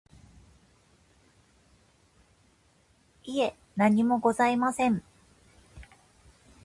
[3.23, 5.03] いえ、何もございません。